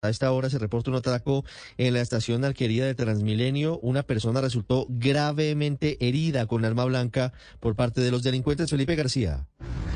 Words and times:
A 0.00 0.10
esta 0.10 0.30
hora 0.30 0.48
se 0.48 0.60
reporta 0.60 0.90
un 0.92 0.96
atraco 0.96 1.44
en 1.76 1.92
la 1.92 2.00
estación 2.00 2.44
alquería 2.44 2.86
de 2.86 2.94
Transmilenio. 2.94 3.80
Una 3.80 4.04
persona 4.04 4.40
resultó 4.40 4.86
gravemente 4.88 5.96
herida 5.98 6.46
con 6.46 6.64
arma 6.64 6.84
blanca 6.84 7.32
por 7.58 7.74
parte 7.74 8.00
de 8.00 8.12
los 8.12 8.22
delincuentes. 8.22 8.70
Felipe 8.70 8.94
García. 8.94 9.48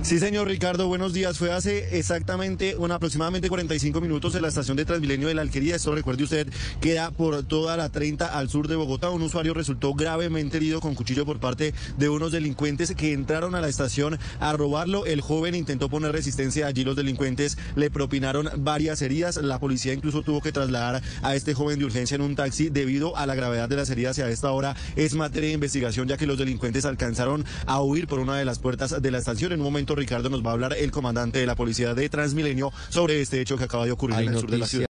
Sí, 0.00 0.20
señor 0.20 0.46
Ricardo, 0.46 0.86
buenos 0.86 1.12
días. 1.12 1.38
Fue 1.38 1.52
hace 1.52 1.98
exactamente, 1.98 2.76
bueno, 2.76 2.94
aproximadamente 2.94 3.48
45 3.48 4.00
minutos 4.00 4.34
en 4.36 4.42
la 4.42 4.48
estación 4.48 4.76
de 4.76 4.84
Transmilenio 4.84 5.26
de 5.26 5.34
la 5.34 5.42
Alquería. 5.42 5.74
Esto, 5.74 5.92
recuerde 5.92 6.22
usted, 6.22 6.48
queda 6.80 7.10
por 7.10 7.42
toda 7.42 7.76
la 7.76 7.88
30 7.88 8.26
al 8.26 8.48
sur 8.48 8.68
de 8.68 8.76
Bogotá. 8.76 9.10
Un 9.10 9.22
usuario 9.22 9.54
resultó 9.54 9.92
gravemente 9.94 10.56
herido 10.56 10.80
con 10.80 10.94
cuchillo 10.94 11.26
por 11.26 11.40
parte 11.40 11.74
de 11.98 12.08
unos 12.08 12.30
delincuentes 12.30 12.94
que 12.94 13.12
entraron 13.12 13.56
a 13.56 13.60
la 13.60 13.68
estación 13.68 14.18
a 14.38 14.52
robarlo. 14.52 15.04
El 15.04 15.20
joven 15.20 15.56
intentó 15.56 15.88
poner 15.88 16.12
resistencia. 16.12 16.68
Allí 16.68 16.84
los 16.84 16.96
delincuentes 16.96 17.58
le 17.74 17.90
propinaron 17.90 18.48
varias 18.58 19.02
heridas. 19.02 19.36
La 19.36 19.58
policía 19.58 19.92
incluso 19.92 20.22
tuvo 20.22 20.40
que 20.40 20.52
trasladar 20.52 21.02
a 21.22 21.34
este 21.34 21.54
joven 21.54 21.80
de 21.80 21.84
urgencia 21.84 22.14
en 22.14 22.22
un 22.22 22.36
taxi 22.36 22.70
debido 22.70 23.16
a 23.16 23.26
la 23.26 23.34
gravedad 23.34 23.68
de 23.68 23.76
las 23.76 23.90
heridas 23.90 24.16
y 24.16 24.22
a 24.22 24.30
esta 24.30 24.52
hora 24.52 24.76
es 24.94 25.14
materia 25.14 25.48
de 25.48 25.54
investigación 25.54 26.06
ya 26.06 26.16
que 26.16 26.26
los 26.26 26.38
delincuentes 26.38 26.84
alcanzaron 26.84 27.44
a 27.66 27.82
huir 27.82 28.06
por 28.06 28.20
una 28.20 28.36
de 28.36 28.44
las 28.44 28.60
puertas 28.60 29.02
de 29.02 29.10
la 29.10 29.18
estación. 29.18 29.52
En 29.52 29.58
un 29.58 29.64
momento 29.64 29.87
Ricardo 29.94 30.30
nos 30.30 30.44
va 30.44 30.50
a 30.50 30.52
hablar 30.54 30.74
el 30.78 30.90
comandante 30.90 31.38
de 31.38 31.46
la 31.46 31.54
policía 31.54 31.94
de 31.94 32.08
Transmilenio 32.08 32.72
sobre 32.88 33.20
este 33.20 33.40
hecho 33.40 33.56
que 33.56 33.64
acaba 33.64 33.84
de 33.84 33.92
ocurrir 33.92 34.20
en 34.20 34.28
el 34.28 34.40
sur 34.40 34.50
de 34.50 34.58
la 34.58 34.66
ciudad. 34.66 34.86